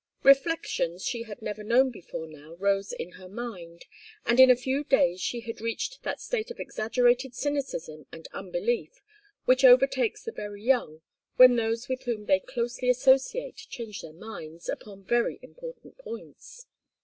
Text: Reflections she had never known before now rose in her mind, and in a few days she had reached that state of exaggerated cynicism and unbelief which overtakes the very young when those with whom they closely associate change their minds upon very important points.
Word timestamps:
Reflections 0.23 1.05
she 1.05 1.21
had 1.29 1.43
never 1.43 1.63
known 1.63 1.91
before 1.91 2.25
now 2.25 2.55
rose 2.55 2.91
in 2.91 3.11
her 3.21 3.29
mind, 3.29 3.85
and 4.25 4.39
in 4.39 4.49
a 4.49 4.55
few 4.55 4.83
days 4.83 5.21
she 5.21 5.41
had 5.41 5.61
reached 5.61 6.01
that 6.01 6.19
state 6.19 6.49
of 6.49 6.59
exaggerated 6.59 7.35
cynicism 7.35 8.07
and 8.11 8.27
unbelief 8.33 9.03
which 9.45 9.63
overtakes 9.63 10.23
the 10.23 10.31
very 10.31 10.63
young 10.63 11.03
when 11.35 11.55
those 11.55 11.87
with 11.87 12.05
whom 12.05 12.25
they 12.25 12.39
closely 12.39 12.89
associate 12.89 13.57
change 13.57 14.01
their 14.01 14.11
minds 14.11 14.67
upon 14.67 15.03
very 15.03 15.37
important 15.43 15.95
points. 15.99 16.65